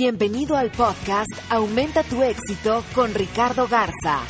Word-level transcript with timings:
Bienvenido 0.00 0.56
al 0.56 0.70
podcast 0.70 1.26
Aumenta 1.50 2.04
tu 2.04 2.22
éxito 2.22 2.84
con 2.94 3.12
Ricardo 3.14 3.66
Garza, 3.66 4.20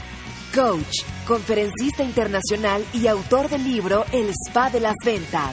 coach, 0.54 1.04
conferencista 1.26 2.02
internacional 2.02 2.82
y 2.94 3.06
autor 3.06 3.50
del 3.50 3.64
libro 3.64 4.06
El 4.10 4.30
Spa 4.30 4.70
de 4.70 4.80
las 4.80 4.94
Ventas. 5.04 5.52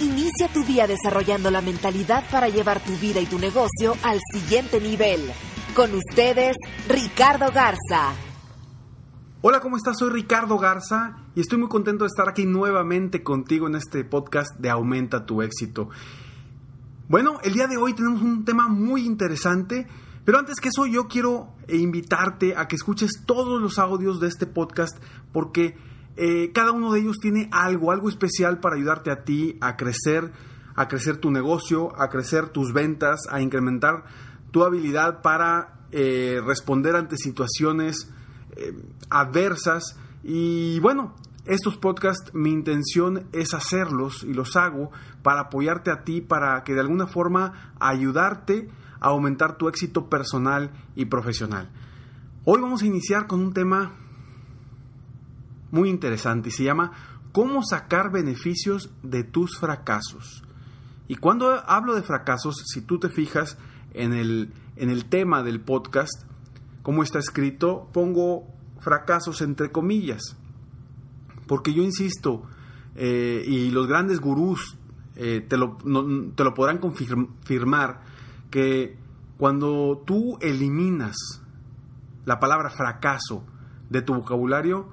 Inicia 0.00 0.48
tu 0.52 0.64
día 0.64 0.88
desarrollando 0.88 1.52
la 1.52 1.60
mentalidad 1.60 2.24
para 2.32 2.48
llevar 2.48 2.82
tu 2.82 2.96
vida 2.96 3.20
y 3.20 3.26
tu 3.26 3.38
negocio 3.38 3.94
al 4.02 4.18
siguiente 4.32 4.80
nivel. 4.80 5.20
Con 5.76 5.94
ustedes, 5.94 6.56
Ricardo 6.88 7.52
Garza. 7.52 8.12
Hola, 9.40 9.60
¿cómo 9.60 9.76
estás? 9.76 9.98
Soy 10.00 10.10
Ricardo 10.10 10.58
Garza 10.58 11.28
y 11.36 11.42
estoy 11.42 11.58
muy 11.58 11.68
contento 11.68 12.02
de 12.02 12.08
estar 12.08 12.28
aquí 12.28 12.44
nuevamente 12.44 13.22
contigo 13.22 13.68
en 13.68 13.76
este 13.76 14.02
podcast 14.02 14.50
de 14.58 14.70
Aumenta 14.70 15.26
tu 15.26 15.42
éxito. 15.42 15.90
Bueno, 17.06 17.38
el 17.42 17.52
día 17.52 17.66
de 17.66 17.76
hoy 17.76 17.92
tenemos 17.92 18.22
un 18.22 18.46
tema 18.46 18.66
muy 18.66 19.04
interesante, 19.04 19.86
pero 20.24 20.38
antes 20.38 20.58
que 20.58 20.70
eso 20.70 20.86
yo 20.86 21.06
quiero 21.06 21.52
invitarte 21.68 22.56
a 22.56 22.66
que 22.66 22.76
escuches 22.76 23.24
todos 23.26 23.60
los 23.60 23.78
audios 23.78 24.20
de 24.20 24.28
este 24.28 24.46
podcast 24.46 24.96
porque 25.30 25.76
eh, 26.16 26.50
cada 26.54 26.72
uno 26.72 26.90
de 26.92 27.00
ellos 27.00 27.18
tiene 27.20 27.50
algo, 27.52 27.92
algo 27.92 28.08
especial 28.08 28.58
para 28.58 28.76
ayudarte 28.76 29.10
a 29.10 29.22
ti 29.22 29.58
a 29.60 29.76
crecer, 29.76 30.32
a 30.74 30.88
crecer 30.88 31.18
tu 31.18 31.30
negocio, 31.30 31.92
a 32.00 32.08
crecer 32.08 32.48
tus 32.48 32.72
ventas, 32.72 33.20
a 33.30 33.42
incrementar 33.42 34.04
tu 34.50 34.64
habilidad 34.64 35.20
para 35.20 35.80
eh, 35.92 36.40
responder 36.42 36.96
ante 36.96 37.18
situaciones 37.18 38.10
eh, 38.56 38.72
adversas. 39.10 39.98
Y 40.22 40.80
bueno, 40.80 41.14
estos 41.44 41.76
podcasts, 41.76 42.32
mi 42.32 42.50
intención 42.50 43.28
es 43.32 43.52
hacerlos 43.52 44.24
y 44.24 44.32
los 44.32 44.56
hago 44.56 44.90
para 45.22 45.42
apoyarte 45.42 45.90
a 45.90 46.02
ti, 46.02 46.22
para 46.22 46.64
que 46.64 46.72
de 46.72 46.80
alguna 46.80 47.06
forma 47.06 47.74
ayudarte 47.78 48.70
a 48.98 49.08
aumentar 49.08 49.58
tu 49.58 49.68
éxito 49.68 50.08
personal 50.08 50.70
y 50.96 51.04
profesional. 51.04 51.70
Hoy 52.44 52.62
vamos 52.62 52.82
a 52.82 52.86
iniciar 52.86 53.26
con 53.26 53.40
un 53.40 53.52
tema 53.52 53.92
muy 55.70 55.90
interesante 55.90 56.48
y 56.48 56.52
se 56.52 56.64
llama 56.64 56.92
¿Cómo 57.32 57.62
sacar 57.62 58.10
beneficios 58.10 58.90
de 59.02 59.22
tus 59.22 59.58
fracasos? 59.58 60.44
Y 61.08 61.16
cuando 61.16 61.62
hablo 61.68 61.94
de 61.94 62.02
fracasos, 62.02 62.62
si 62.72 62.80
tú 62.80 62.98
te 62.98 63.10
fijas 63.10 63.58
en 63.92 64.14
el, 64.14 64.54
en 64.76 64.88
el 64.88 65.04
tema 65.04 65.42
del 65.42 65.60
podcast, 65.60 66.24
como 66.82 67.02
está 67.02 67.18
escrito, 67.18 67.90
pongo 67.92 68.46
fracasos 68.80 69.42
entre 69.42 69.70
comillas 69.70 70.38
porque 71.46 71.72
yo 71.72 71.82
insisto, 71.82 72.42
eh, 72.96 73.42
y 73.46 73.70
los 73.70 73.86
grandes 73.86 74.20
gurús 74.20 74.76
eh, 75.16 75.44
te, 75.48 75.56
lo, 75.56 75.76
te 76.34 76.44
lo 76.44 76.54
podrán 76.54 76.78
confirmar, 76.78 78.02
que 78.50 78.96
cuando 79.36 80.02
tú 80.06 80.38
eliminas 80.40 81.16
la 82.24 82.40
palabra 82.40 82.70
fracaso 82.70 83.44
de 83.90 84.02
tu 84.02 84.14
vocabulario, 84.14 84.88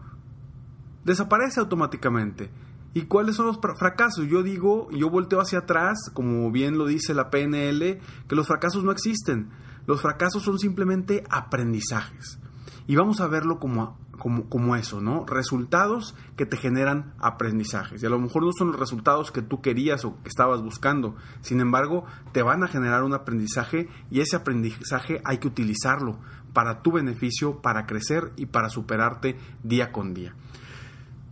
desaparece 1.03 1.59
automáticamente. 1.59 2.51
¿Y 2.93 3.03
cuáles 3.03 3.37
son 3.37 3.45
los 3.45 3.59
fracasos? 3.79 4.27
Yo 4.27 4.43
digo, 4.43 4.89
yo 4.91 5.09
volteo 5.09 5.39
hacia 5.39 5.59
atrás, 5.59 5.97
como 6.13 6.51
bien 6.51 6.77
lo 6.77 6.85
dice 6.85 7.13
la 7.13 7.29
PNL, 7.29 7.99
que 8.27 8.35
los 8.35 8.47
fracasos 8.47 8.83
no 8.83 8.91
existen. 8.91 9.49
Los 9.87 10.01
fracasos 10.01 10.43
son 10.43 10.59
simplemente 10.59 11.23
aprendizajes. 11.29 12.40
Y 12.87 12.95
vamos 12.95 13.21
a 13.21 13.27
verlo 13.27 13.59
como 13.59 13.97
como, 14.21 14.75
eso, 14.75 15.01
¿no? 15.01 15.25
Resultados 15.25 16.15
que 16.37 16.45
te 16.45 16.55
generan 16.55 17.13
aprendizajes. 17.19 18.03
Y 18.03 18.05
a 18.05 18.09
lo 18.09 18.19
mejor 18.19 18.43
no 18.43 18.51
son 18.51 18.67
los 18.67 18.79
resultados 18.79 19.31
que 19.31 19.41
tú 19.41 19.61
querías 19.61 20.05
o 20.05 20.21
que 20.21 20.29
estabas 20.29 20.61
buscando. 20.61 21.15
Sin 21.41 21.59
embargo, 21.59 22.05
te 22.31 22.43
van 22.43 22.63
a 22.63 22.67
generar 22.67 23.03
un 23.03 23.13
aprendizaje 23.13 23.89
y 24.11 24.21
ese 24.21 24.35
aprendizaje 24.35 25.21
hay 25.25 25.39
que 25.39 25.47
utilizarlo 25.47 26.19
para 26.53 26.81
tu 26.81 26.91
beneficio, 26.91 27.61
para 27.61 27.85
crecer 27.85 28.31
y 28.35 28.45
para 28.45 28.69
superarte 28.69 29.37
día 29.63 29.91
con 29.91 30.13
día. 30.13 30.35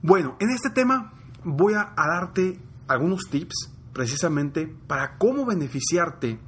Bueno, 0.02 0.36
en 0.40 0.50
este 0.50 0.72
tema 0.72 1.14
voy 1.44 1.74
a 1.74 1.94
darte 1.96 2.60
algunos 2.88 3.26
tips 3.30 3.72
precisamente 3.94 4.74
para 4.88 5.18
cómo 5.18 5.46
beneficiarte 5.46 6.40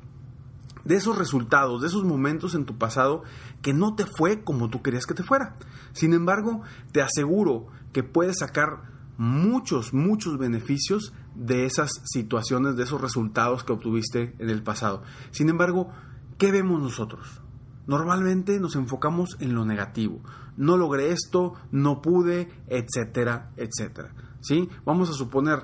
de 0.85 0.95
esos 0.95 1.17
resultados, 1.17 1.81
de 1.81 1.87
esos 1.87 2.03
momentos 2.03 2.55
en 2.55 2.65
tu 2.65 2.77
pasado 2.77 3.23
que 3.61 3.73
no 3.73 3.95
te 3.95 4.05
fue 4.05 4.43
como 4.43 4.69
tú 4.69 4.81
querías 4.81 5.05
que 5.05 5.13
te 5.13 5.23
fuera. 5.23 5.55
Sin 5.93 6.13
embargo, 6.13 6.61
te 6.91 7.01
aseguro 7.01 7.67
que 7.93 8.03
puedes 8.03 8.39
sacar 8.39 8.89
muchos, 9.17 9.93
muchos 9.93 10.37
beneficios 10.37 11.13
de 11.35 11.65
esas 11.65 11.91
situaciones, 12.05 12.75
de 12.75 12.83
esos 12.83 12.99
resultados 12.99 13.63
que 13.63 13.73
obtuviste 13.73 14.35
en 14.39 14.49
el 14.49 14.63
pasado. 14.63 15.03
Sin 15.31 15.49
embargo, 15.49 15.91
¿qué 16.37 16.51
vemos 16.51 16.81
nosotros? 16.81 17.41
Normalmente 17.87 18.59
nos 18.59 18.75
enfocamos 18.75 19.37
en 19.39 19.53
lo 19.53 19.65
negativo. 19.65 20.21
No 20.57 20.77
logré 20.77 21.11
esto, 21.11 21.53
no 21.71 22.01
pude, 22.01 22.49
etcétera, 22.67 23.51
etcétera. 23.57 24.13
¿Sí? 24.39 24.69
Vamos 24.85 25.09
a 25.09 25.13
suponer 25.13 25.63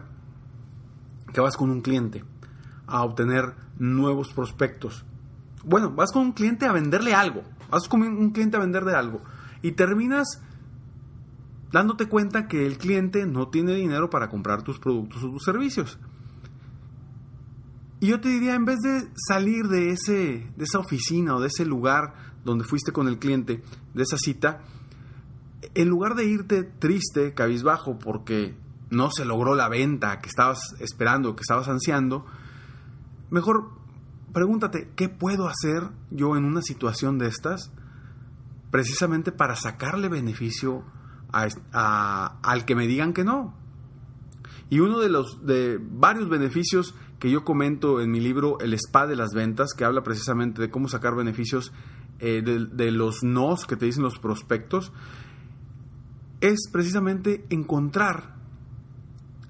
que 1.34 1.42
vas 1.42 1.58
con 1.58 1.70
un 1.70 1.82
cliente 1.82 2.24
a 2.86 3.04
obtener 3.04 3.56
nuevos 3.80 4.34
prospectos. 4.34 5.06
Bueno, 5.68 5.92
vas 5.92 6.14
con 6.14 6.22
un 6.22 6.32
cliente 6.32 6.66
a 6.66 6.72
venderle 6.72 7.14
algo. 7.14 7.44
Vas 7.70 7.90
con 7.90 8.02
un 8.02 8.32
cliente 8.32 8.56
a 8.56 8.62
venderle 8.62 8.96
algo. 8.96 9.22
Y 9.62 9.74
terminas 9.74 10.42
dándote 11.74 12.08
cuenta 12.08 12.48
que 12.48 12.66
el 12.66 12.78
cliente 12.78 13.26
no 13.26 13.50
tiene 13.50 13.76
dinero 13.76 14.10
para 14.10 14.30
comprar 14.30 14.64
tus 14.64 14.80
productos 14.80 15.24
o 15.24 15.30
tus 15.30 15.44
servicios. 15.44 16.00
Y 18.00 18.08
yo 18.08 18.22
te 18.22 18.30
diría, 18.30 18.56
en 18.56 18.64
vez 18.64 18.78
de 18.80 19.10
salir 19.28 19.68
de, 19.68 19.92
ese, 19.92 20.48
de 20.56 20.64
esa 20.64 20.80
oficina 20.80 21.36
o 21.36 21.42
de 21.42 21.48
ese 21.48 21.66
lugar 21.66 22.14
donde 22.46 22.64
fuiste 22.64 22.94
con 22.94 23.10
el 23.10 23.20
cliente, 23.20 23.62
de 23.94 24.04
esa 24.04 24.18
cita, 24.18 24.62
en 25.74 25.90
lugar 25.90 26.16
de 26.16 26.26
irte 26.26 26.64
triste, 26.64 27.34
cabizbajo, 27.34 28.00
porque 28.00 28.56
no 28.90 29.10
se 29.12 29.26
logró 29.26 29.54
la 29.54 29.68
venta 29.68 30.20
que 30.22 30.30
estabas 30.30 30.76
esperando, 30.80 31.36
que 31.36 31.42
estabas 31.42 31.68
ansiando, 31.68 32.26
mejor 33.30 33.77
pregúntate, 34.34 34.92
¿qué 34.96 35.10
puedo 35.10 35.48
hacer 35.48 35.90
yo 36.12 36.36
en 36.36 36.46
una 36.46 36.62
situación 36.62 37.18
de 37.18 37.28
estas? 37.28 37.72
Precisamente 38.72 39.32
para 39.32 39.56
sacarle 39.56 40.10
beneficio 40.10 40.84
al 41.32 42.66
que 42.66 42.76
me 42.76 42.88
digan 42.88 43.14
que 43.14 43.24
no. 43.24 43.56
Y 44.70 44.80
uno 44.80 45.00
de 45.00 45.10
los 45.10 45.46
de 45.46 45.80
varios 45.82 46.30
beneficios 46.30 46.94
que 47.20 47.32
yo 47.32 47.44
comento 47.44 48.02
en 48.02 48.12
mi 48.12 48.20
libro 48.20 48.60
El 48.60 48.74
Spa 48.74 49.08
de 49.08 49.16
las 49.16 49.32
Ventas, 49.34 49.74
que 49.76 49.86
habla 49.86 50.04
precisamente 50.04 50.62
de 50.62 50.70
cómo 50.70 50.88
sacar 50.88 51.16
beneficios 51.16 51.72
eh, 52.20 52.42
de, 52.44 52.66
de 52.66 52.92
los 52.92 53.24
nos 53.24 53.66
que 53.66 53.76
te 53.76 53.86
dicen 53.86 54.04
los 54.04 54.20
prospectos, 54.20 54.92
es 56.42 56.70
precisamente 56.72 57.46
encontrar 57.50 58.37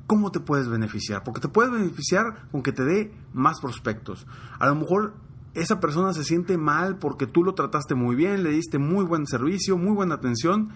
¿cómo 0.07 0.31
te 0.31 0.39
puedes 0.39 0.67
beneficiar? 0.67 1.23
Porque 1.23 1.41
te 1.41 1.49
puedes 1.49 1.71
beneficiar 1.71 2.49
con 2.51 2.63
que 2.63 2.71
te 2.71 2.83
dé 2.83 3.13
más 3.33 3.59
prospectos. 3.61 4.25
A 4.57 4.67
lo 4.67 4.75
mejor 4.75 5.13
esa 5.53 5.79
persona 5.79 6.13
se 6.13 6.23
siente 6.23 6.57
mal 6.57 6.97
porque 6.97 7.27
tú 7.27 7.43
lo 7.43 7.53
trataste 7.53 7.95
muy 7.95 8.15
bien, 8.15 8.43
le 8.43 8.51
diste 8.51 8.79
muy 8.79 9.05
buen 9.05 9.27
servicio, 9.27 9.77
muy 9.77 9.93
buena 9.93 10.15
atención 10.15 10.69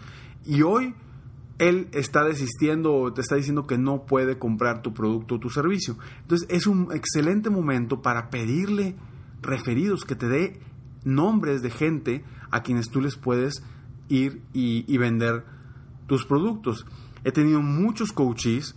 y 0.46 0.62
hoy 0.62 0.96
él 1.60 1.90
está 1.92 2.24
desistiendo 2.24 2.96
o 2.96 3.14
te 3.14 3.22
está 3.22 3.36
diciendo 3.36 3.68
que 3.68 3.78
no 3.78 4.06
puede 4.06 4.40
comprar 4.40 4.82
tu 4.82 4.94
producto 4.94 5.36
o 5.36 5.40
tu 5.40 5.50
servicio. 5.50 5.96
Entonces 6.22 6.48
es 6.50 6.66
un 6.66 6.90
excelente 6.92 7.52
momento 7.52 8.02
para 8.02 8.32
pedirle 8.32 8.96
referidos, 9.44 10.04
que 10.04 10.16
te 10.16 10.28
dé 10.28 10.60
nombres 11.04 11.62
de 11.62 11.70
gente 11.70 12.24
a 12.50 12.64
quienes 12.64 12.90
tú 12.90 13.02
les 13.02 13.16
puedes 13.16 13.64
ir 14.10 14.42
y, 14.54 14.98
vender 14.98 15.46
tus 16.08 16.26
productos. 16.26 16.86
He 17.24 17.32
tenido 17.32 17.62
muchos 17.62 18.12
coaches 18.12 18.76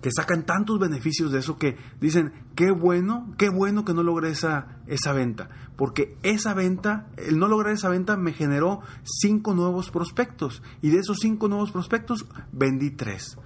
que 0.00 0.10
sacan 0.12 0.46
tantos 0.46 0.78
beneficios 0.78 1.32
de 1.32 1.40
eso 1.40 1.58
que 1.58 1.76
dicen, 2.00 2.32
qué 2.54 2.70
bueno, 2.70 3.34
qué 3.36 3.48
bueno 3.48 3.84
que 3.84 3.94
no 3.94 4.02
logré 4.02 4.30
esa, 4.30 4.78
esa 4.86 5.12
venta, 5.12 5.48
porque 5.76 6.16
esa 6.22 6.54
venta, 6.54 7.08
el 7.16 7.38
no 7.38 7.48
lograr 7.48 7.72
esa 7.72 7.88
venta 7.88 8.16
me 8.16 8.32
generó 8.32 8.80
cinco 9.04 9.54
nuevos 9.54 9.90
prospectos 9.90 10.62
y 10.82 10.90
de 10.90 10.98
esos 10.98 11.18
cinco 11.20 11.48
nuevos 11.48 11.72
prospectos 11.72 12.26
vendí 12.52 12.90
tres. 12.90 13.36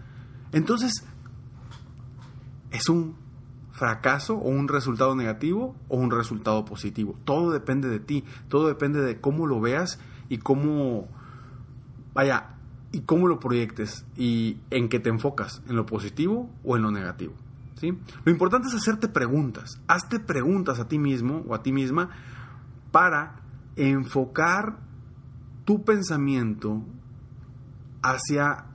Entonces, 0.52 1.04
es 2.70 2.88
un 2.88 3.16
fracaso 3.70 4.34
o 4.34 4.48
un 4.48 4.68
resultado 4.68 5.16
negativo 5.16 5.74
o 5.88 5.96
un 5.96 6.10
resultado 6.10 6.64
positivo. 6.64 7.18
Todo 7.24 7.50
depende 7.50 7.88
de 7.88 8.00
ti, 8.00 8.24
todo 8.48 8.68
depende 8.68 9.00
de 9.00 9.20
cómo 9.20 9.46
lo 9.46 9.60
veas 9.60 9.98
y 10.28 10.38
cómo, 10.38 11.08
vaya, 12.14 12.56
y 12.92 13.00
cómo 13.00 13.26
lo 13.26 13.40
proyectes 13.40 14.04
y 14.16 14.58
en 14.70 14.88
qué 14.88 15.00
te 15.00 15.08
enfocas, 15.08 15.62
en 15.68 15.76
lo 15.76 15.86
positivo 15.86 16.50
o 16.62 16.76
en 16.76 16.82
lo 16.82 16.90
negativo. 16.90 17.32
¿sí? 17.76 17.98
Lo 18.24 18.30
importante 18.30 18.68
es 18.68 18.74
hacerte 18.74 19.08
preguntas. 19.08 19.80
Hazte 19.88 20.20
preguntas 20.20 20.78
a 20.78 20.88
ti 20.88 20.98
mismo 20.98 21.42
o 21.48 21.54
a 21.54 21.62
ti 21.62 21.72
misma 21.72 22.10
para 22.92 23.40
enfocar 23.76 24.78
tu 25.64 25.84
pensamiento 25.84 26.82
hacia 28.02 28.66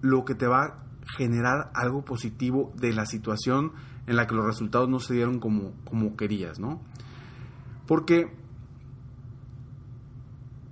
lo 0.00 0.24
que 0.24 0.34
te 0.34 0.46
va 0.46 0.64
a 0.64 0.74
generar 1.16 1.70
algo 1.74 2.04
positivo 2.04 2.72
de 2.76 2.92
la 2.92 3.06
situación 3.06 3.72
en 4.06 4.16
la 4.16 4.26
que 4.26 4.34
los 4.34 4.46
resultados 4.46 4.88
no 4.88 5.00
se 5.00 5.14
dieron 5.14 5.40
como, 5.40 5.72
como 5.84 6.16
querías, 6.16 6.60
¿no? 6.60 6.80
Porque 7.86 8.30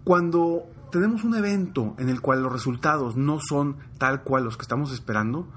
cuando 0.04 0.66
tenemos 0.90 1.24
un 1.24 1.34
evento 1.34 1.94
en 1.98 2.08
el 2.08 2.20
cual 2.20 2.42
los 2.42 2.52
resultados 2.52 3.16
no 3.16 3.38
son 3.40 3.76
tal 3.98 4.22
cual 4.22 4.44
los 4.44 4.56
que 4.56 4.62
estamos 4.62 4.92
esperando, 4.92 5.48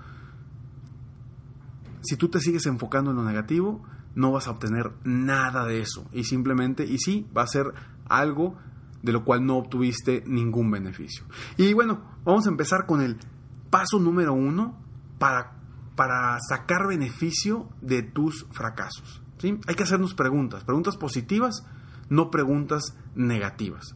si 2.02 2.16
tú 2.16 2.30
te 2.30 2.40
sigues 2.40 2.66
enfocando 2.66 3.12
en 3.12 3.18
lo 3.18 3.24
negativo, 3.24 3.84
no 4.16 4.32
vas 4.32 4.48
a 4.48 4.52
obtener 4.52 4.92
nada 5.04 5.66
de 5.66 5.82
eso. 5.82 6.06
Y 6.12 6.24
simplemente, 6.24 6.86
y 6.86 6.98
sí, 6.98 7.28
va 7.36 7.44
a 7.44 7.48
ser 7.48 7.74
algo 8.08 8.58
de 9.02 9.12
lo 9.14 9.24
cual 9.24 9.46
no 9.46 9.58
obtuviste 9.58 10.24
ningún 10.26 10.72
beneficio. 10.72 11.26
Y 11.58 11.74
bueno, 11.74 12.02
vamos 12.26 12.46
a 12.46 12.50
empezar 12.50 12.86
con 12.86 13.02
el 13.02 13.18
paso 13.70 14.00
número 14.00 14.34
uno 14.34 14.78
para, 15.20 15.54
para 15.96 16.38
sacar 16.48 16.88
beneficio 16.88 17.70
de 17.82 18.02
tus 18.02 18.46
fracasos. 18.52 19.22
¿sí? 19.38 19.60
Hay 19.68 19.76
que 19.76 19.84
hacernos 19.84 20.14
preguntas, 20.14 20.64
preguntas 20.64 20.98
positivas, 20.98 21.66
no 22.10 22.30
preguntas 22.32 22.96
negativas. 23.16 23.96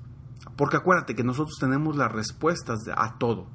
Porque 0.56 0.78
acuérdate 0.78 1.16
que 1.16 1.24
nosotros 1.24 1.58
tenemos 1.60 1.96
las 1.96 2.12
respuestas 2.12 2.80
a 2.96 3.18
todo. 3.18 3.48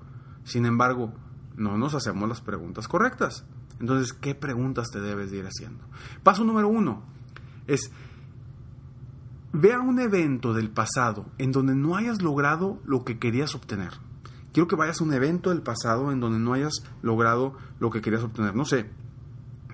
Sin 0.45 0.67
embargo, 0.67 1.15
no 1.57 1.77
nos 1.79 1.95
hacemos 1.95 2.29
las 2.29 2.41
preguntas 2.41 2.89
correctas. 2.89 3.45
Entonces, 3.81 4.13
¿qué 4.13 4.35
preguntas 4.35 4.89
te 4.91 5.01
debes 5.01 5.31
de 5.31 5.39
ir 5.39 5.47
haciendo? 5.47 5.85
Paso 6.23 6.45
número 6.45 6.69
uno 6.69 7.03
es, 7.67 7.93
vea 9.53 9.81
un 9.81 10.01
evento 10.01 10.55
del 10.55 10.71
pasado 10.71 11.27
en 11.39 11.53
donde 11.53 11.75
no 11.75 11.97
hayas 11.97 12.23
logrado 12.23 12.81
lo 12.85 13.05
que 13.05 13.19
querías 13.19 13.55
obtener. 13.55 13.93
Quiero 14.53 14.67
que 14.67 14.77
vayas 14.77 15.01
a 15.01 15.05
un 15.05 15.13
evento 15.13 15.51
del 15.51 15.63
pasado 15.63 16.11
en 16.11 16.21
donde 16.21 16.39
no 16.39 16.55
hayas 16.55 16.83
logrado 17.03 17.55
lo 17.79 17.91
que 17.91 18.01
querías 18.01 18.25
obtener. 18.25 18.57
No 18.57 18.65
sé, 18.65 18.91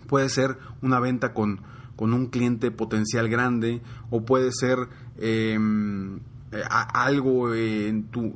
puede 0.08 0.28
ser 0.28 0.58
una 0.82 1.00
venta 1.00 1.32
con, 1.32 1.62
con 1.96 2.12
un 2.12 2.26
cliente 2.26 2.70
potencial 2.70 3.28
grande 3.28 3.80
o 4.10 4.24
puede 4.24 4.52
ser... 4.52 4.88
Em, 5.16 6.20
eh, 6.54 6.62
algo 6.68 7.50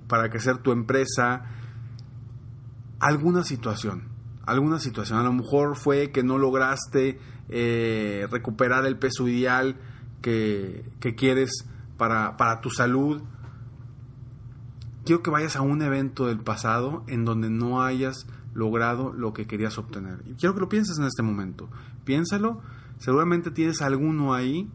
para 0.09 0.29
crecer 0.29 0.59
tu 0.59 0.73
empresa, 0.73 1.45
alguna 2.99 3.45
situación, 3.45 4.09
alguna 4.45 4.79
situación. 4.81 5.21
A 5.21 5.23
lo 5.23 5.33
mejor 5.33 5.77
fue 5.77 6.11
que 6.11 6.23
no 6.23 6.37
lograste 6.39 7.19
eh, 7.49 8.27
recuperar 8.31 8.87
el 8.87 8.99
peso 8.99 9.29
ideal 9.29 9.77
que, 10.21 10.85
quieres 11.17 11.65
para, 11.97 12.37
para 12.37 12.61
tu 12.61 12.71
salud. 12.71 13.23
Quiero 15.05 15.23
que 15.23 15.31
vayas 15.31 15.57
a 15.57 15.63
un 15.63 15.81
evento 15.81 16.27
del 16.27 16.41
pasado 16.41 17.05
en 17.07 17.25
donde 17.25 17.51
no 17.51 17.83
hayas 17.83 18.27
logrado 18.53 19.13
lo 19.13 19.33
que 19.33 19.47
querías 19.47 19.79
obtener. 19.79 20.23
Y 20.27 20.35
quiero 20.35 20.55
que 20.55 20.61
lo 20.61 20.69
pienses 20.69 20.99
en 20.99 21.05
este 21.05 21.23
momento. 21.23 21.71
Piénsalo. 22.05 22.61
Seguramente 22.99 23.53
tienes 23.53 23.81
alguno 23.81 24.35
ahí 24.35 24.69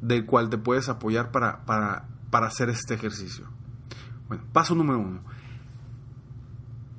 del 0.00 0.26
cual 0.26 0.50
te 0.50 0.58
puedes 0.58 0.88
apoyar 0.88 1.30
para, 1.30 1.64
para, 1.64 2.46
hacer 2.46 2.70
este 2.70 2.94
ejercicio. 2.94 3.46
Bueno, 4.28 4.44
paso 4.52 4.74
número 4.74 4.98
uno. 4.98 5.20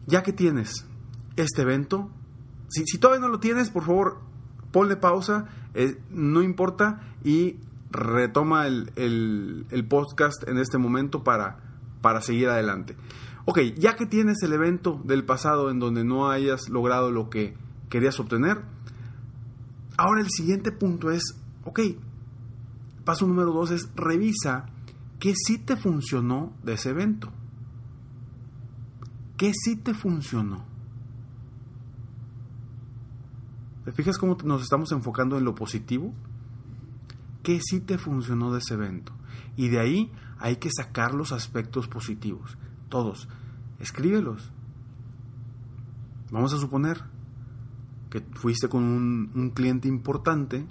Ya 0.07 0.23
que 0.23 0.33
tienes 0.33 0.85
este 1.35 1.61
evento, 1.61 2.09
si, 2.69 2.85
si 2.85 2.97
todavía 2.97 3.21
no 3.21 3.29
lo 3.29 3.39
tienes, 3.39 3.69
por 3.69 3.83
favor, 3.83 4.19
ponle 4.71 4.95
pausa, 4.95 5.45
eh, 5.73 6.01
no 6.09 6.41
importa, 6.41 7.01
y 7.23 7.57
retoma 7.91 8.67
el, 8.67 8.91
el, 8.95 9.85
podcast 9.87 10.47
en 10.47 10.57
este 10.57 10.77
momento 10.77 11.23
para, 11.23 11.59
para 12.01 12.21
seguir 12.21 12.49
adelante. 12.49 12.95
Ok, 13.45 13.59
ya 13.77 13.95
que 13.95 14.05
tienes 14.05 14.41
el 14.43 14.53
evento 14.53 15.01
del 15.03 15.25
pasado 15.25 15.69
en 15.69 15.79
donde 15.79 16.03
no 16.03 16.29
hayas 16.29 16.69
logrado 16.69 17.11
lo 17.11 17.29
que 17.29 17.55
querías 17.89 18.19
obtener, 18.19 18.61
ahora 19.97 20.21
el 20.21 20.29
siguiente 20.29 20.71
punto 20.71 21.11
es, 21.11 21.35
ok, 21.65 21.79
Paso 23.11 23.27
número 23.27 23.51
dos 23.51 23.71
es 23.71 23.89
revisa 23.93 24.67
qué 25.19 25.33
sí 25.35 25.57
te 25.57 25.75
funcionó 25.75 26.53
de 26.63 26.75
ese 26.75 26.91
evento. 26.91 27.29
¿Qué 29.35 29.51
sí 29.53 29.75
te 29.75 29.93
funcionó? 29.93 30.63
¿Te 33.83 33.91
fijas 33.91 34.17
cómo 34.17 34.37
nos 34.45 34.61
estamos 34.61 34.93
enfocando 34.93 35.37
en 35.37 35.43
lo 35.43 35.53
positivo? 35.55 36.13
¿Qué 37.43 37.59
sí 37.61 37.81
te 37.81 37.97
funcionó 37.97 38.53
de 38.53 38.59
ese 38.59 38.75
evento? 38.75 39.11
Y 39.57 39.67
de 39.67 39.81
ahí 39.81 40.11
hay 40.39 40.55
que 40.55 40.69
sacar 40.71 41.13
los 41.13 41.33
aspectos 41.33 41.89
positivos. 41.89 42.57
Todos. 42.87 43.27
Escríbelos. 43.79 44.53
Vamos 46.31 46.53
a 46.53 46.59
suponer 46.59 47.03
que 48.09 48.21
fuiste 48.21 48.69
con 48.69 48.85
un, 48.85 49.31
un 49.35 49.49
cliente 49.49 49.89
importante 49.89 50.65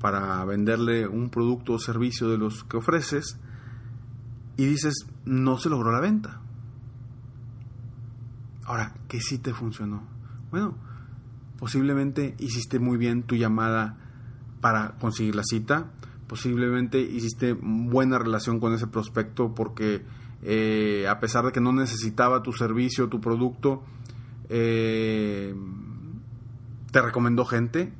para 0.00 0.44
venderle 0.44 1.06
un 1.06 1.28
producto 1.28 1.74
o 1.74 1.78
servicio 1.78 2.28
de 2.28 2.38
los 2.38 2.64
que 2.64 2.78
ofreces 2.78 3.38
y 4.56 4.64
dices, 4.64 5.06
no 5.24 5.58
se 5.58 5.68
logró 5.68 5.92
la 5.92 6.00
venta. 6.00 6.40
Ahora, 8.64 8.94
¿qué 9.08 9.20
sí 9.20 9.38
te 9.38 9.52
funcionó? 9.52 10.02
Bueno, 10.50 10.74
posiblemente 11.58 12.34
hiciste 12.38 12.78
muy 12.78 12.96
bien 12.96 13.22
tu 13.24 13.36
llamada 13.36 13.98
para 14.60 14.92
conseguir 14.98 15.34
la 15.34 15.44
cita, 15.44 15.90
posiblemente 16.26 17.00
hiciste 17.00 17.52
buena 17.52 18.18
relación 18.18 18.60
con 18.60 18.72
ese 18.72 18.86
prospecto 18.86 19.54
porque 19.54 20.04
eh, 20.42 21.06
a 21.08 21.20
pesar 21.20 21.44
de 21.44 21.52
que 21.52 21.60
no 21.60 21.72
necesitaba 21.72 22.42
tu 22.42 22.52
servicio, 22.52 23.08
tu 23.08 23.20
producto, 23.20 23.82
eh, 24.48 25.54
te 26.90 27.02
recomendó 27.02 27.44
gente 27.44 27.92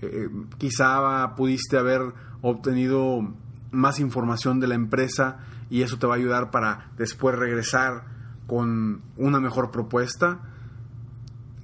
eh, 0.00 0.28
quizá 0.58 1.34
pudiste 1.36 1.78
haber 1.78 2.02
obtenido 2.42 3.34
más 3.70 3.98
información 3.98 4.60
de 4.60 4.66
la 4.66 4.74
empresa 4.74 5.38
y 5.70 5.82
eso 5.82 5.98
te 5.98 6.06
va 6.06 6.14
a 6.14 6.18
ayudar 6.18 6.50
para 6.50 6.90
después 6.96 7.36
regresar 7.36 8.04
con 8.46 9.02
una 9.16 9.40
mejor 9.40 9.70
propuesta. 9.70 10.40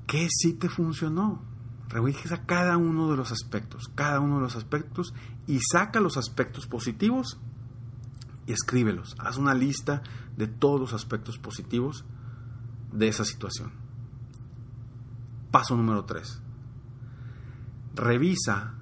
¿Qué 0.07 0.29
sí 0.31 0.55
te 0.55 0.69
funcionó? 0.69 1.43
Revisa 1.89 2.45
cada 2.47 2.77
uno 2.79 3.11
de 3.11 3.17
los 3.17 3.33
aspectos, 3.33 3.91
cada 3.95 4.21
uno 4.21 4.37
de 4.37 4.43
los 4.43 4.57
aspectos 4.57 5.15
y 5.47 5.61
saca 5.61 6.01
los 6.01 6.17
aspectos 6.17 6.67
positivos 6.67 7.39
y 8.47 8.53
escríbelos. 8.53 9.15
Haz 9.19 9.37
una 9.37 9.55
lista 9.55 10.03
de 10.37 10.49
todos 10.49 10.81
los 10.81 10.95
aspectos 10.95 11.39
positivos 11.39 12.05
de 12.93 13.09
esa 13.09 13.25
situación. 13.25 13.73
Paso 15.51 15.77
número 15.77 16.07
3 16.07 16.42
revisa 17.95 18.75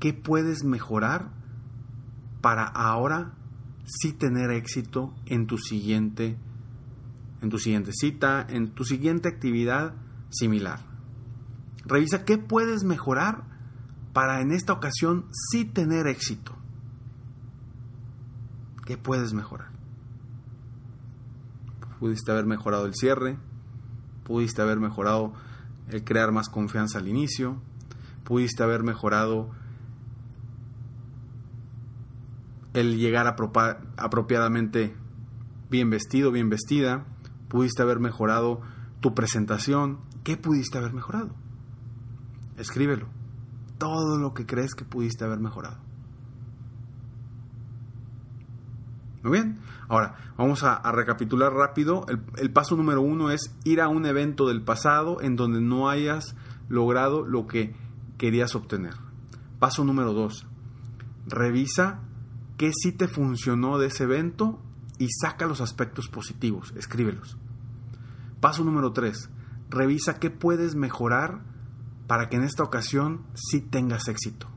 qué 0.00 0.12
puedes 0.12 0.64
mejorar 0.64 1.30
para 2.40 2.64
ahora 2.64 3.32
sí 3.84 4.12
tener 4.12 4.50
éxito 4.50 5.14
en 5.26 5.46
tu 5.46 5.58
siguiente 5.58 6.38
en 7.42 7.50
tu 7.50 7.58
siguiente 7.58 7.92
cita, 7.92 8.46
en 8.48 8.70
tu 8.70 8.84
siguiente 8.84 9.28
actividad 9.28 9.94
similar. 10.30 10.80
Revisa 11.84 12.24
qué 12.24 12.38
puedes 12.38 12.84
mejorar 12.84 13.44
para 14.14 14.40
en 14.40 14.50
esta 14.50 14.72
ocasión 14.72 15.26
sí 15.50 15.66
tener 15.66 16.06
éxito. 16.06 16.56
¿Qué 18.86 18.96
puedes 18.96 19.34
mejorar? 19.34 19.74
pudiste 22.04 22.30
haber 22.30 22.44
mejorado 22.44 22.84
el 22.84 22.94
cierre, 22.94 23.38
pudiste 24.24 24.60
haber 24.60 24.78
mejorado 24.78 25.32
el 25.88 26.04
crear 26.04 26.32
más 26.32 26.50
confianza 26.50 26.98
al 26.98 27.08
inicio, 27.08 27.62
pudiste 28.24 28.62
haber 28.62 28.82
mejorado 28.82 29.50
el 32.72 32.96
llegar 32.98 33.26
apropiadamente 33.96 34.96
bien 35.70 35.90
vestido, 35.90 36.32
bien 36.32 36.50
vestida, 36.50 37.04
pudiste 37.48 37.82
haber 37.82 38.00
mejorado 38.00 38.60
tu 39.00 39.14
presentación, 39.14 40.00
¿qué 40.24 40.36
pudiste 40.36 40.78
haber 40.78 40.92
mejorado? 40.92 41.34
Escríbelo. 42.56 43.06
Todo 43.78 44.18
lo 44.18 44.34
que 44.34 44.46
crees 44.46 44.74
que 44.74 44.84
pudiste 44.84 45.24
haber 45.24 45.38
mejorado. 45.38 45.78
Muy 49.22 49.32
bien. 49.32 49.58
Ahora, 49.88 50.16
vamos 50.36 50.62
a, 50.64 50.80
recapitular 50.92 51.52
rápido. 51.52 52.04
El, 52.36 52.50
paso 52.52 52.76
número 52.76 53.00
uno 53.00 53.30
es 53.30 53.54
ir 53.64 53.80
a 53.80 53.88
un 53.88 54.06
evento 54.06 54.46
del 54.46 54.62
pasado 54.62 55.20
en 55.20 55.36
donde 55.36 55.60
no 55.60 55.88
hayas 55.88 56.36
logrado 56.68 57.24
lo 57.24 57.46
que 57.46 57.74
querías 58.18 58.54
obtener. 58.54 58.94
Paso 59.58 59.84
número 59.84 60.12
dos. 60.12 60.46
Revisa 61.26 62.00
qué 62.56 62.70
sí 62.74 62.92
te 62.92 63.08
funcionó 63.08 63.78
de 63.78 63.88
ese 63.88 64.04
evento 64.04 64.60
y 64.98 65.08
saca 65.10 65.46
los 65.46 65.60
aspectos 65.60 66.08
positivos. 66.08 66.72
Escríbelos. 66.76 67.36
Paso 68.40 68.64
número 68.64 68.92
tres. 68.92 69.30
Revisa 69.70 70.18
qué 70.18 70.30
puedes 70.30 70.74
mejorar 70.74 71.40
para 72.06 72.28
que 72.28 72.36
en 72.36 72.44
esta 72.44 72.62
ocasión 72.62 73.22
sí 73.34 73.60
tengas 73.60 74.08
éxito. 74.08 74.48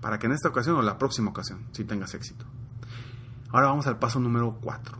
Para 0.00 0.18
que 0.18 0.26
en 0.26 0.32
esta 0.32 0.48
ocasión 0.48 0.76
o 0.76 0.82
la 0.82 0.98
próxima 0.98 1.30
ocasión 1.30 1.66
sí 1.72 1.84
tengas 1.84 2.14
éxito. 2.14 2.44
Ahora 3.50 3.68
vamos 3.68 3.86
al 3.86 3.98
paso 3.98 4.20
número 4.20 4.58
4. 4.60 4.98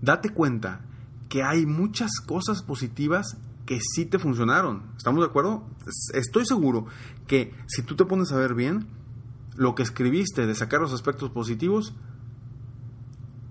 Date 0.00 0.30
cuenta 0.30 0.82
que 1.28 1.42
hay 1.42 1.66
muchas 1.66 2.20
cosas 2.20 2.62
positivas 2.62 3.38
que 3.68 3.80
sí 3.82 4.06
te 4.06 4.18
funcionaron. 4.18 4.94
¿Estamos 4.96 5.20
de 5.20 5.26
acuerdo? 5.26 5.62
Estoy 6.14 6.46
seguro 6.46 6.86
que 7.26 7.52
si 7.66 7.82
tú 7.82 7.96
te 7.96 8.06
pones 8.06 8.32
a 8.32 8.36
ver 8.36 8.54
bien, 8.54 8.86
lo 9.56 9.74
que 9.74 9.82
escribiste 9.82 10.46
de 10.46 10.54
sacar 10.54 10.80
los 10.80 10.94
aspectos 10.94 11.28
positivos, 11.28 11.94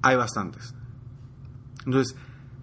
hay 0.02 0.16
bastantes. 0.16 0.74
Entonces, 1.86 2.16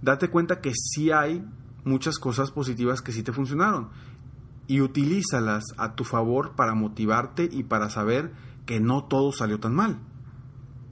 date 0.02 0.30
cuenta 0.30 0.60
que 0.60 0.72
sí 0.74 1.12
hay 1.12 1.46
muchas 1.84 2.18
cosas 2.18 2.50
positivas 2.50 3.02
que 3.02 3.12
sí 3.12 3.22
te 3.22 3.32
funcionaron 3.32 3.90
y 4.66 4.80
utilízalas 4.80 5.62
a 5.76 5.94
tu 5.94 6.02
favor 6.02 6.56
para 6.56 6.74
motivarte 6.74 7.48
y 7.52 7.62
para 7.62 7.88
saber 7.88 8.32
que 8.66 8.80
no 8.80 9.04
todo 9.04 9.30
salió 9.30 9.60
tan 9.60 9.76
mal. 9.76 10.00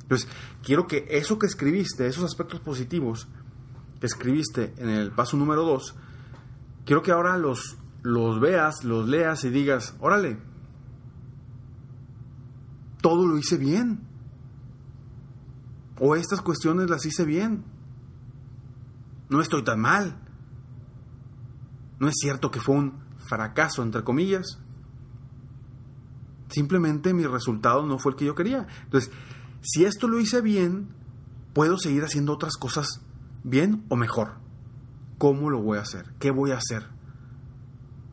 Entonces, 0.02 0.28
quiero 0.62 0.86
que 0.86 1.08
eso 1.10 1.40
que 1.40 1.46
escribiste, 1.46 2.06
esos 2.06 2.22
aspectos 2.22 2.60
positivos 2.60 3.26
que 3.98 4.06
escribiste 4.06 4.74
en 4.76 4.90
el 4.90 5.10
paso 5.10 5.36
número 5.36 5.64
2, 5.64 5.96
quiero 6.84 7.02
que 7.02 7.12
ahora 7.12 7.36
los, 7.38 7.78
los 8.02 8.40
veas, 8.40 8.84
los 8.84 9.08
leas 9.08 9.44
y 9.44 9.50
digas, 9.50 9.96
órale, 10.00 10.38
todo 13.00 13.26
lo 13.26 13.36
hice 13.36 13.58
bien. 13.58 14.00
O 15.98 16.16
estas 16.16 16.40
cuestiones 16.40 16.88
las 16.88 17.04
hice 17.04 17.24
bien. 17.24 17.64
No 19.28 19.40
estoy 19.40 19.62
tan 19.62 19.80
mal. 19.80 20.18
No 22.00 22.08
es 22.08 22.14
cierto 22.18 22.50
que 22.50 22.60
fue 22.60 22.76
un 22.76 22.94
fracaso, 23.18 23.82
entre 23.82 24.02
comillas. 24.02 24.58
Simplemente 26.48 27.14
mi 27.14 27.24
resultado 27.24 27.86
no 27.86 27.98
fue 27.98 28.12
el 28.12 28.18
que 28.18 28.24
yo 28.24 28.34
quería. 28.34 28.66
Entonces, 28.84 29.10
si 29.62 29.84
esto 29.84 30.08
lo 30.08 30.18
hice 30.18 30.40
bien, 30.40 30.88
puedo 31.54 31.78
seguir 31.78 32.02
haciendo 32.04 32.32
otras 32.32 32.56
cosas 32.56 33.00
bien 33.44 33.84
o 33.88 33.96
mejor. 33.96 34.41
¿Cómo 35.22 35.50
lo 35.50 35.62
voy 35.62 35.78
a 35.78 35.82
hacer? 35.82 36.12
¿Qué 36.18 36.32
voy 36.32 36.50
a 36.50 36.56
hacer? 36.56 36.82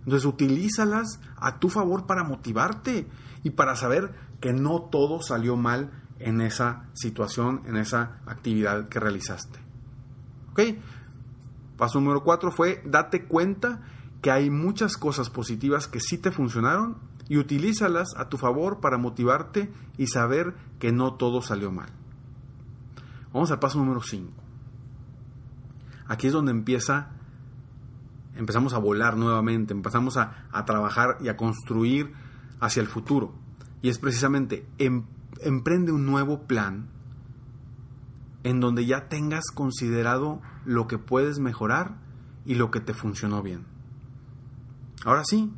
Entonces, 0.05 0.27
utilízalas 0.27 1.19
a 1.37 1.57
tu 1.57 1.69
favor 1.69 2.05
para 2.05 2.23
motivarte 2.23 3.07
y 3.41 3.49
para 3.49 3.75
saber 3.75 4.13
que 4.39 4.53
no 4.53 4.83
todo 4.91 5.19
salió 5.23 5.57
mal 5.57 5.89
en 6.19 6.39
esa 6.39 6.85
situación, 6.93 7.63
en 7.65 7.77
esa 7.77 8.21
actividad 8.27 8.89
que 8.89 8.99
realizaste. 8.99 9.57
¿Ok? 10.51 10.59
Paso 11.77 11.99
número 11.99 12.23
cuatro 12.23 12.51
fue 12.51 12.79
date 12.85 13.25
cuenta 13.25 13.81
que 14.21 14.29
hay 14.29 14.51
muchas 14.51 14.95
cosas 14.95 15.31
positivas 15.31 15.87
que 15.87 16.01
sí 16.01 16.19
te 16.19 16.29
funcionaron 16.29 16.99
y 17.27 17.39
utilízalas 17.39 18.09
a 18.17 18.29
tu 18.29 18.37
favor 18.37 18.81
para 18.81 18.99
motivarte 18.99 19.73
y 19.97 20.05
saber 20.05 20.53
que 20.77 20.91
no 20.91 21.15
todo 21.15 21.41
salió 21.41 21.71
mal. 21.71 21.89
Vamos 23.33 23.49
al 23.49 23.57
paso 23.57 23.79
número 23.79 24.03
5. 24.03 24.38
Aquí 26.09 26.27
es 26.27 26.33
donde 26.33 26.51
empieza, 26.51 27.11
empezamos 28.35 28.73
a 28.73 28.79
volar 28.79 29.15
nuevamente, 29.15 29.73
empezamos 29.73 30.17
a, 30.17 30.47
a, 30.51 30.65
trabajar 30.65 31.17
y 31.21 31.29
a 31.29 31.37
construir 31.37 32.11
hacia 32.59 32.81
el 32.81 32.87
futuro. 32.87 33.33
Y 33.81 33.87
es 33.87 33.97
precisamente, 33.97 34.67
em, 34.77 35.05
emprende 35.41 35.93
un 35.93 36.05
nuevo 36.05 36.41
plan 36.47 36.89
en 38.43 38.59
donde 38.59 38.85
ya 38.85 39.07
tengas 39.07 39.45
considerado 39.53 40.41
lo 40.65 40.87
que 40.87 40.97
puedes 40.97 41.39
mejorar 41.39 41.95
y 42.45 42.55
lo 42.55 42.71
que 42.71 42.81
te 42.81 42.93
funcionó 42.93 43.41
bien. 43.41 43.65
Ahora 45.05 45.23
sí, 45.23 45.51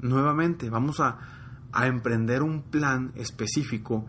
nuevamente 0.00 0.68
vamos 0.70 1.00
a, 1.00 1.18
emprender 1.76 2.42
un 2.42 2.62
plan 2.62 3.10
específico 3.16 4.06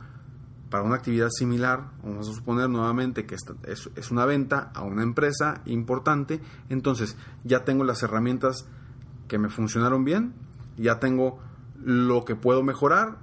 para 0.69 0.84
una 0.84 0.95
actividad 0.95 1.29
similar, 1.29 1.91
vamos 2.03 2.27
a 2.27 2.34
suponer 2.34 2.69
nuevamente 2.69 3.25
que 3.25 3.36
es, 3.36 3.89
es, 3.95 4.12
una 4.12 4.25
venta 4.25 4.72
a 4.74 4.81
una 4.81 5.03
empresa 5.03 5.62
importante, 5.65 6.41
entonces 6.69 7.17
ya 7.43 7.63
tengo 7.63 7.84
las 7.84 8.01
herramientas 8.03 8.65
que 9.27 9.38
me 9.38 9.50
funcionaron 9.50 10.03
bien, 10.03 10.34
ya 10.77 11.00
tengo 11.00 11.39
lo 11.84 12.25
que 12.25 12.36
puedo 12.36 12.63
mejorar, 12.63 13.17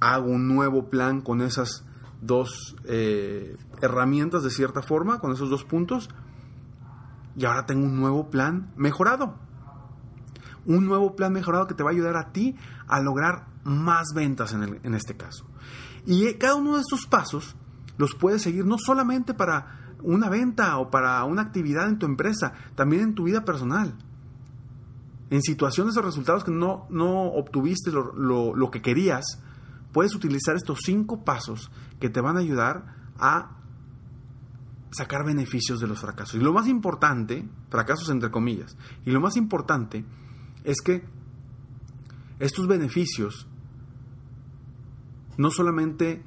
hago 0.00 0.26
un 0.26 0.48
nuevo 0.48 0.90
plan 0.90 1.20
con 1.20 1.40
esas 1.40 1.84
dos 2.20 2.76
eh, 2.84 3.56
herramientas 3.80 4.42
de 4.42 4.50
cierta 4.50 4.82
forma, 4.82 5.18
con 5.18 5.32
esos 5.32 5.50
dos 5.50 5.64
puntos, 5.64 6.08
y 7.36 7.44
ahora 7.44 7.66
tengo 7.66 7.86
un 7.86 7.98
nuevo 7.98 8.30
plan 8.30 8.70
mejorado. 8.76 9.34
Un 10.64 10.86
nuevo 10.86 11.16
plan 11.16 11.32
mejorado 11.32 11.66
que 11.66 11.74
te 11.74 11.82
va 11.82 11.90
a 11.90 11.92
ayudar 11.92 12.16
a 12.16 12.30
ti 12.30 12.56
a 12.86 13.00
lograr 13.00 13.46
más 13.64 14.08
ventas 14.14 14.52
en, 14.52 14.80
en 14.82 14.94
este 14.94 15.16
caso. 15.16 15.46
Y 16.06 16.34
cada 16.34 16.56
uno 16.56 16.74
de 16.74 16.80
estos 16.80 17.06
pasos 17.06 17.56
los 17.96 18.14
puedes 18.14 18.42
seguir 18.42 18.64
no 18.64 18.76
solamente 18.78 19.34
para 19.34 19.94
una 20.02 20.28
venta 20.28 20.78
o 20.78 20.90
para 20.90 21.22
una 21.24 21.42
actividad 21.42 21.88
en 21.88 21.98
tu 21.98 22.06
empresa, 22.06 22.52
también 22.74 23.02
en 23.02 23.14
tu 23.14 23.24
vida 23.24 23.44
personal. 23.44 23.94
En 25.30 25.42
situaciones 25.42 25.96
o 25.96 26.02
resultados 26.02 26.44
que 26.44 26.50
no, 26.50 26.86
no 26.90 27.24
obtuviste 27.32 27.90
lo, 27.90 28.12
lo, 28.14 28.54
lo 28.54 28.70
que 28.70 28.82
querías, 28.82 29.24
puedes 29.92 30.14
utilizar 30.14 30.56
estos 30.56 30.80
cinco 30.84 31.24
pasos 31.24 31.70
que 32.00 32.10
te 32.10 32.20
van 32.20 32.36
a 32.36 32.40
ayudar 32.40 32.96
a 33.18 33.56
sacar 34.90 35.24
beneficios 35.24 35.80
de 35.80 35.86
los 35.86 36.00
fracasos. 36.00 36.34
Y 36.34 36.40
lo 36.40 36.52
más 36.52 36.68
importante, 36.68 37.48
fracasos 37.70 38.10
entre 38.10 38.30
comillas, 38.30 38.76
y 39.06 39.10
lo 39.10 39.20
más 39.20 39.36
importante 39.36 40.04
es 40.64 40.80
que 40.82 41.04
estos 42.38 42.66
beneficios 42.66 43.46
no 45.36 45.50
solamente 45.50 46.22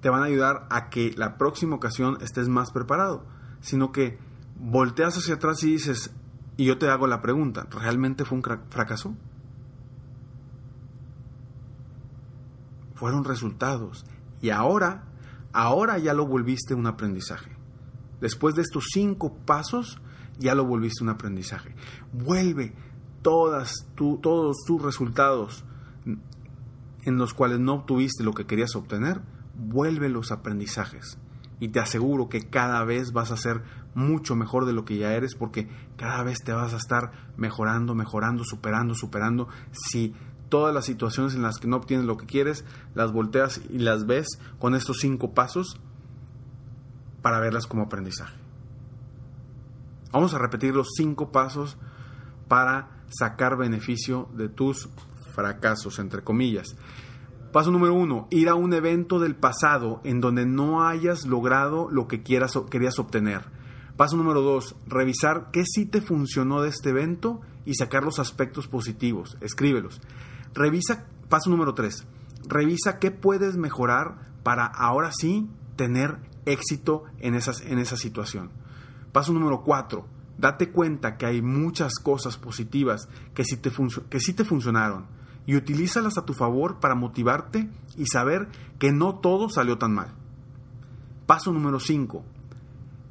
te 0.00 0.10
van 0.10 0.22
a 0.22 0.26
ayudar 0.26 0.66
a 0.70 0.90
que 0.90 1.12
la 1.16 1.36
próxima 1.36 1.76
ocasión 1.76 2.18
estés 2.20 2.48
más 2.48 2.70
preparado, 2.70 3.24
sino 3.60 3.92
que 3.92 4.18
volteas 4.58 5.16
hacia 5.16 5.34
atrás 5.34 5.62
y 5.62 5.72
dices, 5.72 6.12
y 6.56 6.66
yo 6.66 6.78
te 6.78 6.88
hago 6.88 7.06
la 7.06 7.22
pregunta, 7.22 7.66
¿realmente 7.70 8.24
fue 8.24 8.38
un 8.38 8.44
fracaso? 8.70 9.14
fueron 13.00 13.24
resultados. 13.24 14.04
Y 14.42 14.50
ahora, 14.50 15.04
ahora 15.54 15.96
ya 15.96 16.12
lo 16.12 16.26
volviste 16.26 16.74
un 16.74 16.86
aprendizaje. 16.86 17.50
Después 18.20 18.54
de 18.54 18.60
estos 18.60 18.88
cinco 18.92 19.34
pasos, 19.46 19.98
ya 20.38 20.54
lo 20.54 20.66
volviste 20.66 21.02
un 21.02 21.08
aprendizaje. 21.08 21.74
Vuelve 22.12 22.74
todas 23.22 23.86
todos 23.96 24.58
tus 24.66 24.82
resultados 24.82 25.64
en 27.04 27.16
los 27.16 27.34
cuales 27.34 27.60
no 27.60 27.74
obtuviste 27.74 28.24
lo 28.24 28.32
que 28.32 28.46
querías 28.46 28.74
obtener, 28.76 29.20
vuelve 29.54 30.08
los 30.08 30.32
aprendizajes. 30.32 31.18
Y 31.58 31.68
te 31.68 31.80
aseguro 31.80 32.28
que 32.28 32.48
cada 32.48 32.84
vez 32.84 33.12
vas 33.12 33.30
a 33.30 33.36
ser 33.36 33.62
mucho 33.94 34.34
mejor 34.34 34.66
de 34.66 34.72
lo 34.72 34.84
que 34.84 34.96
ya 34.96 35.12
eres 35.12 35.34
porque 35.34 35.68
cada 35.96 36.22
vez 36.22 36.38
te 36.44 36.52
vas 36.52 36.72
a 36.72 36.78
estar 36.78 37.12
mejorando, 37.36 37.94
mejorando, 37.94 38.44
superando, 38.44 38.94
superando. 38.94 39.48
Si 39.72 40.14
todas 40.48 40.74
las 40.74 40.86
situaciones 40.86 41.34
en 41.34 41.42
las 41.42 41.58
que 41.58 41.68
no 41.68 41.76
obtienes 41.76 42.06
lo 42.06 42.16
que 42.16 42.26
quieres, 42.26 42.64
las 42.94 43.12
volteas 43.12 43.60
y 43.68 43.78
las 43.78 44.06
ves 44.06 44.26
con 44.58 44.74
estos 44.74 44.98
cinco 45.00 45.32
pasos 45.32 45.80
para 47.22 47.40
verlas 47.40 47.66
como 47.66 47.82
aprendizaje. 47.82 48.36
Vamos 50.12 50.34
a 50.34 50.38
repetir 50.38 50.74
los 50.74 50.88
cinco 50.96 51.30
pasos 51.30 51.78
para 52.48 53.04
sacar 53.08 53.56
beneficio 53.56 54.28
de 54.34 54.48
tus 54.48 54.88
fracasos, 55.40 55.98
entre 55.98 56.22
comillas. 56.22 56.76
Paso 57.50 57.70
número 57.70 57.94
uno, 57.94 58.28
ir 58.30 58.48
a 58.48 58.54
un 58.54 58.74
evento 58.74 59.18
del 59.18 59.34
pasado 59.34 60.00
en 60.04 60.20
donde 60.20 60.44
no 60.46 60.86
hayas 60.86 61.26
logrado 61.26 61.88
lo 61.90 62.06
que 62.06 62.22
quieras, 62.22 62.58
querías 62.70 62.98
obtener. 62.98 63.42
Paso 63.96 64.16
número 64.16 64.42
dos, 64.42 64.76
revisar 64.86 65.50
qué 65.50 65.64
sí 65.66 65.86
te 65.86 66.02
funcionó 66.02 66.62
de 66.62 66.68
este 66.68 66.90
evento 66.90 67.40
y 67.64 67.74
sacar 67.74 68.04
los 68.04 68.18
aspectos 68.18 68.68
positivos. 68.68 69.36
Escríbelos. 69.40 70.00
Revisa, 70.54 71.06
paso 71.28 71.48
número 71.50 71.74
tres, 71.74 72.06
revisa 72.46 72.98
qué 72.98 73.10
puedes 73.10 73.56
mejorar 73.56 74.30
para 74.42 74.66
ahora 74.66 75.10
sí 75.10 75.48
tener 75.76 76.18
éxito 76.44 77.04
en, 77.18 77.34
esas, 77.34 77.62
en 77.62 77.78
esa 77.78 77.96
situación. 77.96 78.50
Paso 79.12 79.32
número 79.32 79.62
cuatro, 79.64 80.06
date 80.38 80.70
cuenta 80.70 81.16
que 81.16 81.26
hay 81.26 81.42
muchas 81.42 81.94
cosas 81.94 82.36
positivas 82.36 83.08
que 83.34 83.44
sí 83.44 83.56
te, 83.56 83.72
que 84.08 84.20
sí 84.20 84.34
te 84.34 84.44
funcionaron 84.44 85.19
y 85.50 85.56
utilízalas 85.56 86.16
a 86.16 86.24
tu 86.24 86.32
favor 86.32 86.78
para 86.78 86.94
motivarte 86.94 87.68
y 87.96 88.06
saber 88.06 88.46
que 88.78 88.92
no 88.92 89.16
todo 89.16 89.48
salió 89.48 89.78
tan 89.78 89.92
mal. 89.92 90.14
Paso 91.26 91.52
número 91.52 91.80
5. 91.80 92.24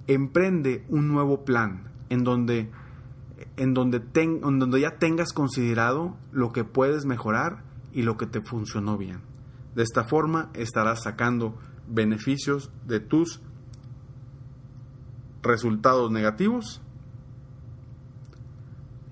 Emprende 0.08 0.86
un 0.88 1.10
nuevo 1.10 1.44
plan 1.44 1.92
en 2.08 2.24
donde, 2.24 2.72
en, 3.58 3.74
donde 3.74 4.02
en 4.16 4.58
donde 4.58 4.80
ya 4.80 4.92
tengas 5.00 5.34
considerado 5.34 6.16
lo 6.32 6.54
que 6.54 6.64
puedes 6.64 7.04
mejorar 7.04 7.66
y 7.92 8.04
lo 8.04 8.16
que 8.16 8.26
te 8.26 8.40
funcionó 8.40 8.98
bien. 8.98 9.20
De 9.76 9.84
esta 9.84 10.06
forma 10.06 10.50
estarás 10.54 11.04
sacando 11.04 11.58
beneficios 11.90 12.72
de 12.88 13.02
tus 13.02 13.42
resultados 15.42 16.10
negativos 16.10 16.82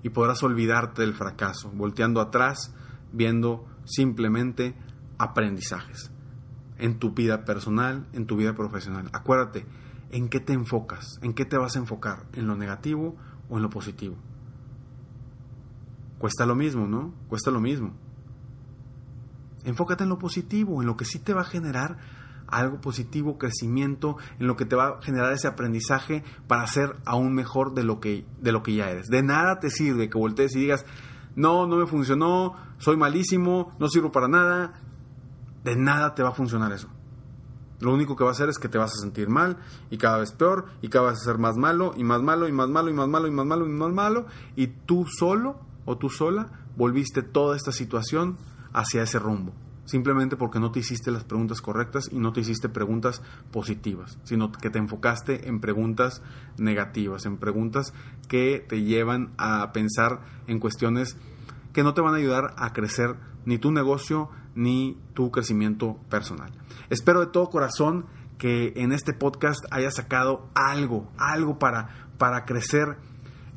y 0.02 0.08
podrás 0.08 0.42
olvidarte 0.42 1.02
del 1.02 1.12
fracaso, 1.12 1.70
volteando 1.74 2.22
atrás 2.22 2.72
viendo 3.12 3.66
simplemente 3.84 4.74
aprendizajes 5.18 6.10
en 6.78 6.98
tu 6.98 7.12
vida 7.12 7.44
personal, 7.44 8.06
en 8.12 8.26
tu 8.26 8.36
vida 8.36 8.54
profesional. 8.54 9.08
Acuérdate, 9.12 9.66
¿en 10.10 10.28
qué 10.28 10.40
te 10.40 10.52
enfocas? 10.52 11.18
¿En 11.22 11.34
qué 11.34 11.44
te 11.44 11.58
vas 11.58 11.76
a 11.76 11.80
enfocar? 11.80 12.26
¿En 12.32 12.46
lo 12.46 12.56
negativo 12.56 13.16
o 13.48 13.56
en 13.56 13.62
lo 13.62 13.70
positivo? 13.70 14.16
Cuesta 16.18 16.46
lo 16.46 16.54
mismo, 16.54 16.86
¿no? 16.86 17.14
Cuesta 17.28 17.50
lo 17.50 17.60
mismo. 17.60 17.94
Enfócate 19.64 20.04
en 20.04 20.10
lo 20.10 20.18
positivo, 20.18 20.80
en 20.80 20.86
lo 20.86 20.96
que 20.96 21.04
sí 21.04 21.18
te 21.18 21.34
va 21.34 21.42
a 21.42 21.44
generar 21.44 21.98
algo 22.46 22.80
positivo, 22.80 23.38
crecimiento, 23.38 24.16
en 24.38 24.46
lo 24.46 24.56
que 24.56 24.64
te 24.64 24.74
va 24.74 24.88
a 24.88 25.02
generar 25.02 25.32
ese 25.32 25.48
aprendizaje 25.48 26.24
para 26.46 26.66
ser 26.66 26.96
aún 27.04 27.34
mejor 27.34 27.74
de 27.74 27.84
lo 27.84 28.00
que, 28.00 28.24
de 28.40 28.52
lo 28.52 28.62
que 28.62 28.74
ya 28.74 28.90
eres. 28.90 29.08
De 29.08 29.22
nada 29.22 29.58
te 29.58 29.70
sirve 29.70 30.08
que 30.08 30.18
voltees 30.18 30.56
y 30.56 30.60
digas, 30.60 30.86
no, 31.38 31.68
no 31.68 31.76
me 31.76 31.86
funcionó, 31.86 32.56
soy 32.78 32.96
malísimo, 32.96 33.72
no 33.78 33.88
sirvo 33.88 34.10
para 34.10 34.26
nada, 34.26 34.72
de 35.62 35.76
nada 35.76 36.12
te 36.16 36.24
va 36.24 36.30
a 36.30 36.34
funcionar 36.34 36.72
eso. 36.72 36.88
Lo 37.78 37.94
único 37.94 38.16
que 38.16 38.24
va 38.24 38.30
a 38.30 38.32
hacer 38.32 38.48
es 38.48 38.58
que 38.58 38.68
te 38.68 38.76
vas 38.76 38.90
a 38.90 39.00
sentir 39.00 39.28
mal 39.28 39.56
y 39.88 39.98
cada 39.98 40.18
vez 40.18 40.32
peor 40.32 40.66
y 40.82 40.88
cada 40.88 41.10
vez 41.10 41.20
a 41.20 41.24
ser 41.24 41.38
más 41.38 41.56
malo 41.56 41.92
y 41.96 42.02
más 42.02 42.22
malo 42.22 42.48
y 42.48 42.52
más 42.52 42.68
malo 42.68 42.90
y 42.90 42.92
más 42.92 43.06
malo 43.06 43.28
y 43.28 43.30
más 43.30 43.46
malo 43.46 43.66
y 43.66 43.68
más 43.68 43.92
malo 43.92 44.26
y 44.56 44.66
tú 44.66 45.06
solo 45.06 45.60
o 45.84 45.96
tú 45.96 46.10
sola 46.10 46.48
volviste 46.76 47.22
toda 47.22 47.54
esta 47.54 47.70
situación 47.70 48.36
hacia 48.72 49.04
ese 49.04 49.20
rumbo. 49.20 49.52
Simplemente 49.88 50.36
porque 50.36 50.60
no 50.60 50.70
te 50.70 50.80
hiciste 50.80 51.10
las 51.10 51.24
preguntas 51.24 51.62
correctas 51.62 52.10
y 52.12 52.18
no 52.18 52.34
te 52.34 52.40
hiciste 52.40 52.68
preguntas 52.68 53.22
positivas, 53.50 54.18
sino 54.22 54.52
que 54.52 54.68
te 54.68 54.78
enfocaste 54.78 55.48
en 55.48 55.60
preguntas 55.60 56.20
negativas, 56.58 57.24
en 57.24 57.38
preguntas 57.38 57.94
que 58.28 58.62
te 58.68 58.82
llevan 58.82 59.32
a 59.38 59.72
pensar 59.72 60.20
en 60.46 60.60
cuestiones 60.60 61.16
que 61.72 61.82
no 61.82 61.94
te 61.94 62.02
van 62.02 62.12
a 62.12 62.18
ayudar 62.18 62.52
a 62.58 62.74
crecer 62.74 63.16
ni 63.46 63.56
tu 63.56 63.72
negocio 63.72 64.28
ni 64.54 64.98
tu 65.14 65.30
crecimiento 65.30 65.96
personal. 66.10 66.52
Espero 66.90 67.20
de 67.20 67.28
todo 67.28 67.48
corazón 67.48 68.04
que 68.36 68.74
en 68.76 68.92
este 68.92 69.14
podcast 69.14 69.64
hayas 69.70 69.94
sacado 69.94 70.50
algo, 70.54 71.10
algo 71.16 71.58
para, 71.58 72.10
para 72.18 72.44
crecer 72.44 72.98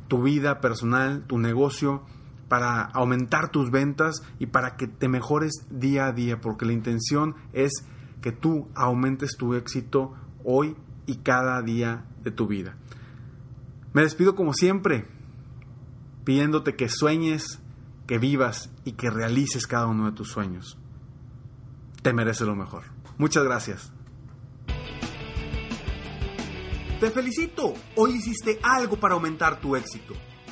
tu 0.07 0.23
vida 0.23 0.61
personal, 0.61 1.25
tu 1.27 1.39
negocio, 1.39 2.03
para 2.51 2.81
aumentar 2.81 3.49
tus 3.49 3.71
ventas 3.71 4.23
y 4.37 4.47
para 4.47 4.75
que 4.75 4.85
te 4.85 5.07
mejores 5.07 5.53
día 5.69 6.07
a 6.07 6.11
día, 6.11 6.41
porque 6.41 6.65
la 6.65 6.73
intención 6.73 7.35
es 7.53 7.71
que 8.21 8.33
tú 8.33 8.67
aumentes 8.75 9.37
tu 9.37 9.53
éxito 9.53 10.15
hoy 10.43 10.75
y 11.05 11.19
cada 11.19 11.61
día 11.61 12.03
de 12.21 12.31
tu 12.31 12.47
vida. 12.47 12.75
Me 13.93 14.01
despido 14.01 14.35
como 14.35 14.51
siempre, 14.51 15.07
pidiéndote 16.25 16.75
que 16.75 16.89
sueñes, 16.89 17.61
que 18.05 18.17
vivas 18.17 18.69
y 18.83 18.91
que 18.91 19.09
realices 19.09 19.65
cada 19.65 19.87
uno 19.87 20.07
de 20.07 20.11
tus 20.11 20.27
sueños. 20.27 20.77
Te 22.01 22.11
mereces 22.11 22.45
lo 22.45 22.57
mejor. 22.57 22.83
Muchas 23.17 23.45
gracias. 23.45 23.93
Te 26.99 27.11
felicito. 27.11 27.75
Hoy 27.95 28.15
hiciste 28.15 28.59
algo 28.61 28.97
para 28.97 29.13
aumentar 29.13 29.61
tu 29.61 29.77
éxito. 29.77 30.15